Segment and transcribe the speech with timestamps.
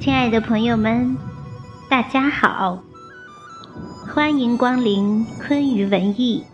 [0.00, 1.18] 亲爱的朋友们，
[1.90, 2.84] 大家好，
[4.06, 6.44] 欢迎光临昆鱼文艺。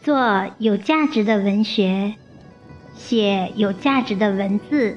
[0.00, 2.14] 做有价值的文学，
[2.94, 4.96] 写有价值的文字，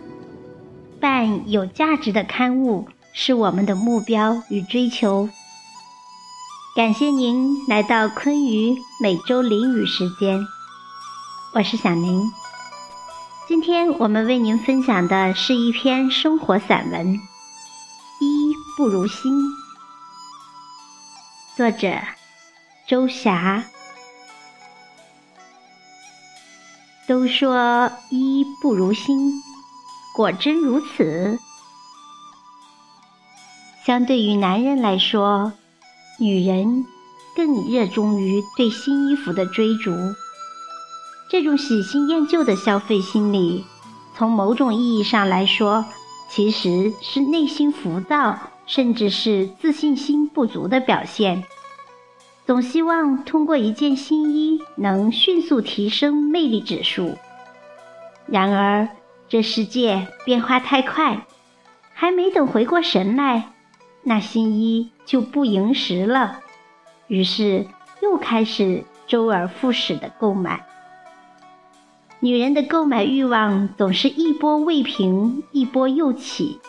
[0.99, 5.29] 办有价值的刊物，是我们的目标与追求。
[6.75, 10.45] 感谢您来到昆鱼每周淋雨时间，
[11.55, 12.21] 我是小宁。
[13.47, 17.07] 今天我们为您分享的是一篇生活散文
[18.19, 19.31] 《衣不如新》，
[21.55, 21.97] 作者
[22.89, 23.63] 周霞。
[27.07, 29.41] 都说衣不如新，
[30.13, 31.39] 果真如此。
[33.85, 35.53] 相对于男人来说，
[36.19, 36.85] 女人
[37.33, 39.91] 更热衷于对新衣服的追逐。
[41.29, 43.65] 这种喜新厌旧的消费心理，
[44.15, 45.85] 从某种意义上来说，
[46.29, 51.43] 其实是内心浮躁，甚至是自信心不足的表现。
[52.45, 57.17] 总希望通过一件新衣能迅速提升魅力指数。
[58.25, 58.87] 然而，
[59.27, 61.25] 这世界变化太快，
[61.93, 63.51] 还没等回过神来，
[64.03, 66.39] 那新衣就不迎时了。
[67.07, 67.67] 于是，
[68.01, 70.66] 又开始周而复始的购买。
[72.27, 76.59] 女人的购买欲望总是一波未平，一波又起。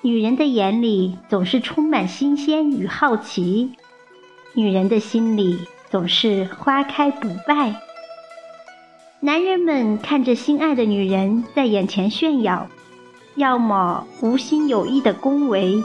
[0.00, 3.72] 女人的眼里总是充满新鲜与好奇，
[4.54, 5.58] 女人的心里
[5.90, 7.74] 总是花开不败。
[9.18, 12.68] 男人们看着心爱的女人在眼前炫耀，
[13.34, 15.82] 要么无心有意的恭维，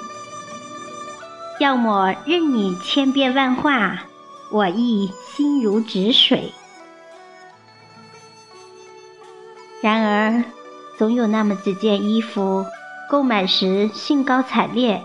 [1.59, 4.03] 要么任你千变万化，
[4.51, 6.51] 我亦心如止水。
[9.81, 10.43] 然而，
[10.99, 12.67] 总有那么几件衣服，
[13.09, 15.01] 购买时兴高采烈，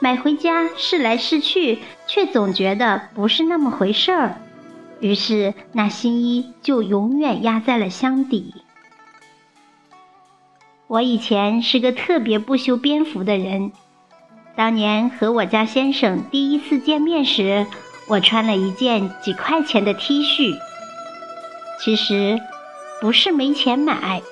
[0.00, 4.40] 买回家试来试去，却总觉得不是那么回事儿。
[5.00, 8.54] 于是，那新衣就永远压在了箱底。
[10.86, 13.72] 我以前是个特别不修边幅的人。
[14.56, 17.66] 当年和我家先生第一次见面时，
[18.08, 20.56] 我穿了一件几块钱的 T 恤。
[21.78, 22.40] 其实。
[23.00, 24.22] 不是没钱买，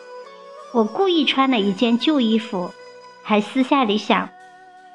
[0.73, 2.73] 我故意穿了一件旧衣服，
[3.23, 4.29] 还私下里想，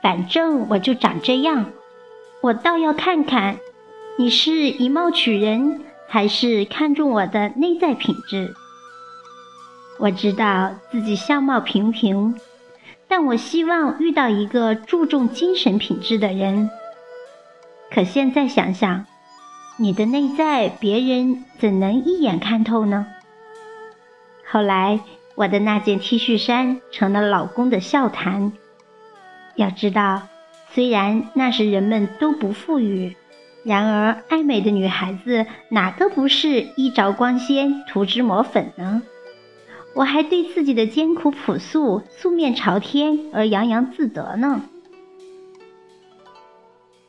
[0.01, 1.67] 反正我就长这样，
[2.41, 3.57] 我倒要看看，
[4.17, 8.53] 你是以貌取人，还是看中我的内在品质。
[9.99, 12.35] 我知道自己相貌平平，
[13.07, 16.69] 但我希望遇到一个注重精神品质的人。
[17.89, 19.05] 可现在想想，
[19.77, 23.07] 你的内在，别人怎能一眼看透呢？
[24.51, 24.99] 后来，
[25.35, 28.51] 我的那件 T 恤衫成了老公的笑谈。
[29.55, 30.23] 要知道，
[30.73, 33.15] 虽然那时人们都不富裕，
[33.63, 39.03] 然而爱美的女孩子哪个不是衣着光鲜、涂脂抹粉呢？
[39.95, 44.63] 我还对自己的艰苦朴素、素面朝天而洋洋自得呢。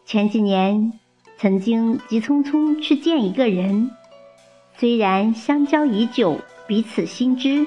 [0.04, 0.92] 前几年，
[1.38, 3.91] 曾经急匆匆去见一个人，
[4.76, 6.38] 虽然相交已久。
[6.72, 7.66] 彼此心知，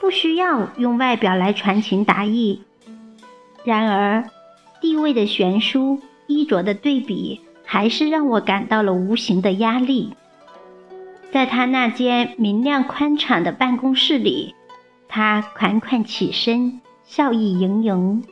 [0.00, 2.62] 不需要用外表来传情达意。
[3.64, 4.30] 然而，
[4.80, 10.12] 地位的悬殊、衣着的对比，还是让我感到了无形的压力。
[11.32, 14.54] 在他那间明亮宽敞的办公室里，
[15.08, 18.22] 他款款起身，笑意盈盈。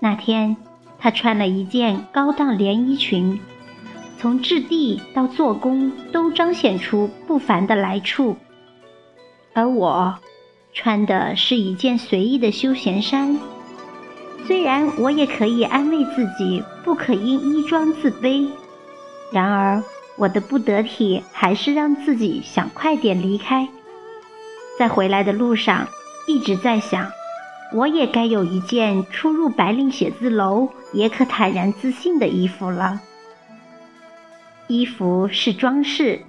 [0.00, 0.54] 那天，
[0.98, 3.40] 他穿了一件高档连衣裙，
[4.18, 8.36] 从质地到做工都彰显出不凡的来处。
[9.52, 10.16] 而我
[10.72, 13.38] 穿的是一件随意的休闲衫，
[14.46, 18.48] 虽然我也可以安慰自己不可因衣装自卑，
[19.32, 19.82] 然而
[20.16, 23.68] 我的不得体还是让自己想快点离开。
[24.78, 25.88] 在回来的路上，
[26.26, 27.10] 一直在想，
[27.72, 33.00] 我也该有一件出入白领写字楼也可坦然自信的衣服了。
[34.68, 36.20] 衣服是装饰。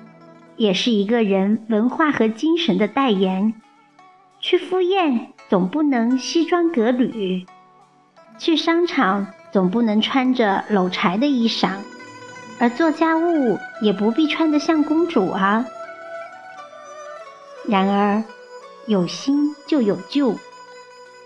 [0.62, 3.56] 也是一个人文化和精神的代言。
[4.40, 7.48] 去赴宴总不能西装革履，
[8.38, 11.78] 去商场总不能穿着搂柴的衣裳，
[12.60, 15.66] 而做家务也不必穿得像公主啊。
[17.68, 18.24] 然而，
[18.86, 20.38] 有新就有旧，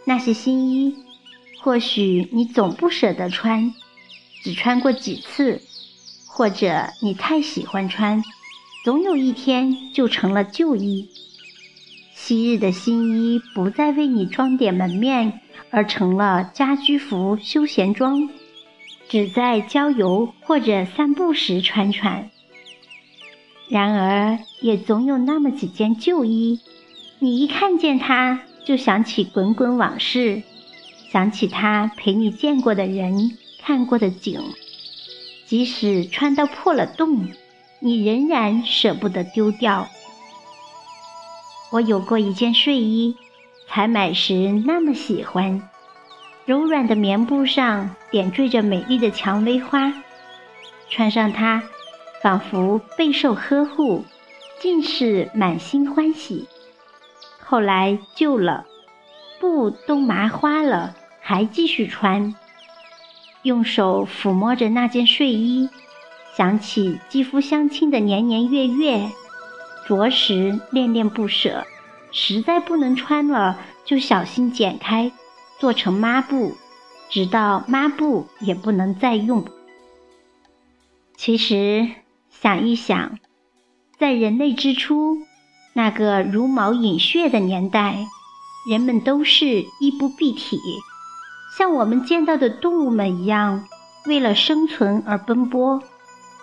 [0.06, 0.96] 那些新衣，
[1.62, 3.74] 或许你总不舍得穿，
[4.42, 5.62] 只穿过几次，
[6.26, 8.24] 或者你太喜欢穿。
[8.86, 11.10] 总有一天就成了旧衣。
[12.14, 15.42] 昔日的新衣不再为你装点门面，
[15.72, 18.30] 而成了家居服、休闲装，
[19.10, 22.30] 只在郊游或者散步时穿穿。
[23.70, 26.60] 然而，也总有那么几件旧衣，
[27.18, 30.44] 你一看见它，就想起滚滚往事，
[31.10, 33.32] 想起他陪你见过的人、
[33.64, 34.40] 看过的景，
[35.48, 37.30] 即使穿到破了洞。
[37.86, 39.88] 你仍然舍不得丢掉。
[41.72, 43.16] 我有过一件睡衣，
[43.68, 45.70] 采买时那么喜欢，
[46.46, 49.94] 柔软的棉布上点缀着美丽的蔷薇花，
[50.90, 51.62] 穿上它，
[52.24, 54.04] 仿佛备受呵护，
[54.60, 56.48] 尽是满心欢喜。
[57.40, 58.66] 后来旧了，
[59.40, 62.34] 布都麻花了，还继续穿，
[63.44, 65.70] 用手抚摸着那件睡衣。
[66.36, 69.10] 想起肌肤相亲的年年月月，
[69.88, 71.66] 着实恋恋不舍。
[72.12, 75.12] 实在不能穿了，就小心剪开，
[75.60, 76.56] 做成抹布，
[77.10, 79.46] 直到抹布也不能再用。
[81.18, 81.90] 其实
[82.30, 83.18] 想一想，
[83.98, 85.18] 在人类之初，
[85.74, 88.08] 那个茹毛饮血的年代，
[88.70, 90.60] 人们都是衣不蔽体，
[91.58, 93.66] 像我们见到的动物们一样，
[94.06, 95.82] 为了生存而奔波。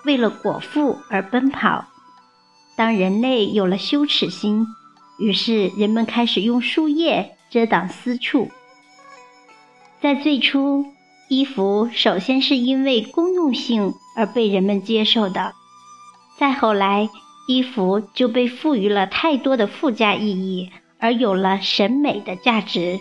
[0.04, 1.87] 为了果腹而奔跑。
[2.76, 4.66] 当人类有了羞耻心，
[5.19, 8.50] 于是人们开始用树叶遮挡私处。
[10.00, 10.87] 在最初，
[11.28, 15.52] 衣服首先是因为公用性而被人们接受的，
[16.38, 17.08] 再后来，
[17.46, 22.99] 衣服就被赋予了太多的附加意义，而有了审美的价值。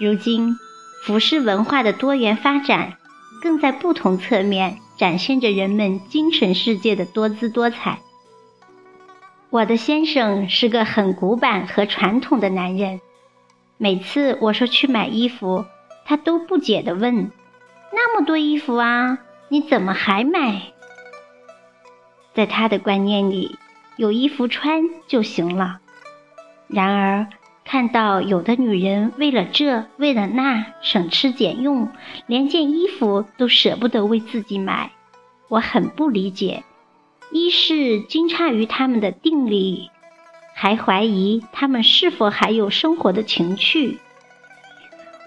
[0.00, 0.56] 如今，
[1.04, 2.94] 服饰文化的多元发展，
[3.42, 4.78] 更在不同侧面。
[4.96, 8.00] 展现着人们精神世界的多姿多彩。
[9.50, 13.00] 我的先生是个很古板和传统的男人，
[13.78, 15.64] 每次我说去买衣服，
[16.04, 17.30] 他都不解地问
[17.92, 20.72] ：“那么多衣服啊，你怎么还买？”
[22.34, 23.56] 在他的观念里，
[23.96, 25.80] 有衣服穿就行了。
[26.66, 27.28] 然而，
[27.68, 31.88] 看到有的女人为了这为了那省吃俭用，
[32.28, 34.92] 连件衣服都舍不得为自己买，
[35.48, 36.62] 我很不理解。
[37.32, 39.90] 一是惊诧于他们的定力，
[40.54, 43.98] 还怀疑他们是否还有生活的情趣。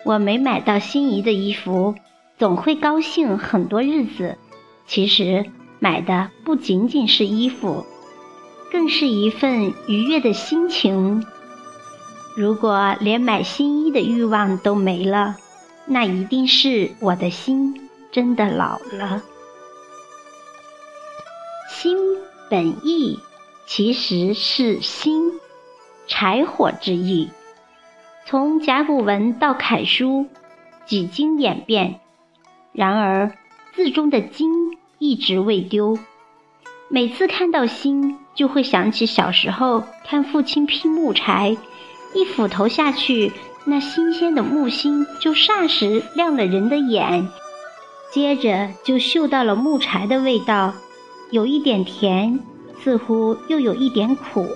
[0.06, 1.96] 我没买到心仪的衣服，
[2.38, 4.38] 总会高兴很多日子。
[4.88, 5.46] 其实
[5.80, 7.86] 买的不仅仅是衣服，
[8.72, 11.26] 更是一份愉悦的心情。
[12.36, 15.36] 如果连买新衣的欲望都没了，
[15.86, 19.22] 那一定是我的心真的老了。
[21.70, 21.98] 心
[22.50, 23.20] 本意
[23.66, 25.32] 其实是心，
[26.08, 27.30] 柴火之意。
[28.26, 30.28] 从甲骨文到楷书，
[30.86, 32.00] 几经演变，
[32.74, 33.32] 然而
[33.76, 35.98] 字中的“金”一直未丢。
[36.90, 41.58] 每次看到“心”，就会想起小时候看父亲劈木柴。
[42.14, 43.32] 一斧头下去，
[43.66, 47.30] 那新鲜的木星就霎时亮了人的眼，
[48.12, 50.74] 接着就嗅到了木柴的味道，
[51.30, 52.40] 有一点甜，
[52.84, 54.48] 似乎又有一点苦，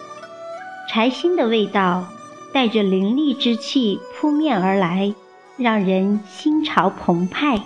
[0.90, 2.08] 柴薪的味道
[2.52, 5.14] 带着凌厉之气扑面而来，
[5.56, 7.62] 让人心潮澎湃。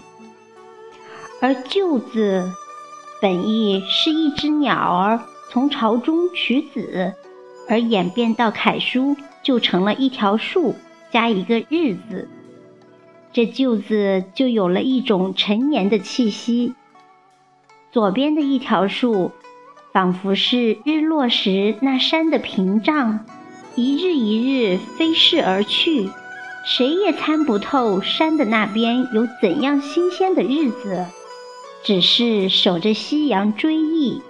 [1.39, 2.51] 而“就”字，
[3.21, 7.13] 本意是一只鸟儿从巢中取子，
[7.69, 9.15] 而演变到楷书。
[9.47, 10.75] 就成了一条树
[11.09, 12.27] 加一个日字，
[13.31, 16.75] 这旧字就有了一种陈年的气息。
[17.93, 19.31] 左边的一条树，
[19.93, 23.25] 仿佛是日落时那山的屏障，
[23.75, 26.09] 一日一日飞逝而去，
[26.65, 31.05] 谁也参不透山的那边有怎样新鲜的日子，
[31.85, 34.21] 只是守着夕阳追忆。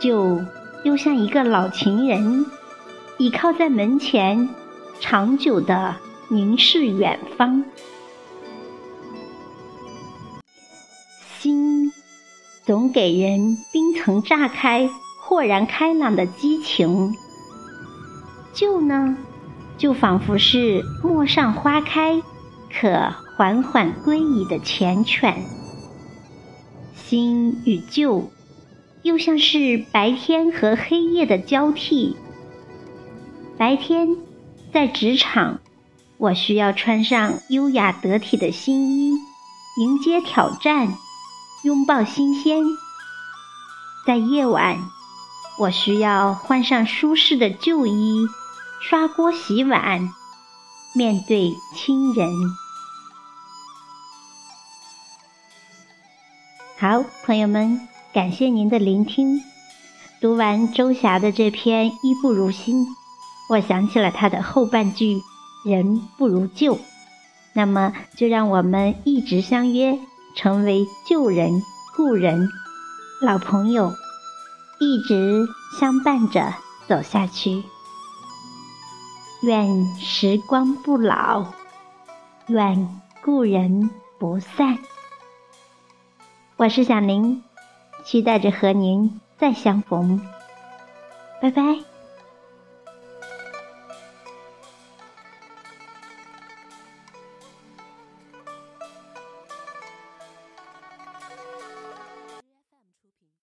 [0.00, 0.44] 就
[0.82, 2.46] 又像一个老情人。
[3.20, 4.48] 倚靠在门前，
[4.98, 5.96] 长久的
[6.30, 7.62] 凝视远方。
[11.38, 11.92] 心
[12.64, 14.88] 总给人冰层炸开、
[15.20, 17.14] 豁然开朗的激情。
[18.54, 19.18] 旧呢，
[19.76, 22.22] 就仿佛是陌上花开，
[22.72, 25.34] 可缓缓归矣的缱绻。
[26.94, 28.30] 新与旧，
[29.02, 32.16] 又像是白天和黑夜的交替。
[33.60, 34.16] 白天，
[34.72, 35.58] 在职场，
[36.16, 39.12] 我需要穿上优雅得体的新衣，
[39.76, 40.96] 迎接挑战，
[41.62, 42.62] 拥抱新鲜。
[44.06, 44.78] 在夜晚，
[45.58, 48.26] 我需要换上舒适的旧衣，
[48.80, 50.08] 刷锅洗碗，
[50.94, 52.30] 面对亲人。
[56.78, 59.42] 好，朋友们，感谢您的聆听。
[60.18, 62.86] 读完周霞的这篇《衣不如新》，
[63.50, 65.20] 我想起了他的后半句
[65.66, 66.78] “人不如旧”。
[67.52, 69.98] 那么，就让我们一直相约，
[70.36, 71.60] 成为旧人、
[71.96, 72.48] 故人、
[73.20, 73.92] 老朋友，
[74.78, 75.48] 一直
[75.80, 76.54] 相伴着
[76.86, 77.64] 走下去。
[79.42, 81.46] 愿时光不老，
[82.46, 83.90] 愿故人
[84.20, 84.78] 不散。
[86.56, 87.42] 我是小宁，
[88.04, 90.20] 期待着和您再相逢，
[91.42, 91.89] 拜拜。